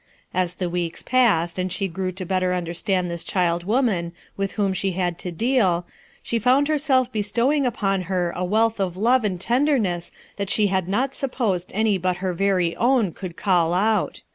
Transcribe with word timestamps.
As 0.33 0.55
the 0.55 0.67
weeks 0.67 1.03
passed 1.03 1.59
and 1.59 1.71
she 1.71 1.87
grew 1.87 2.11
to 2.13 2.25
better 2.25 2.55
understand 2.55 3.07
this 3.11 3.23
child 3.23 3.65
woman 3.65 4.13
with 4.35 4.53
whom 4.53 4.73
she 4.73 4.93
had 4.93 5.19
to 5.19 5.31
deal, 5.31 5.85
she 6.23 6.39
found 6.39 6.67
herself 6.67 7.11
bestowing 7.11 7.67
upon 7.67 8.05
2S2 8.05 8.05
RUTII 8.05 8.05
ERSKINE'S 8.05 8.07
SOX 8.07 8.09
her 8.09 8.33
a 8.35 8.43
wealth 8.45 8.79
of 8.79 8.97
love 8.97 9.23
and 9.23 9.39
tenderness 9.39 10.11
that 10.37 10.49
she 10.49 10.65
had 10.73 10.87
not 10.87 11.13
supposed 11.13 11.69
any 11.75 11.99
but 11.99 12.17
her 12.17 12.33
very 12.33 12.75
own 12.77 13.11
could 13.13 13.37
call 13.37 13.75
out. 13.75 14.23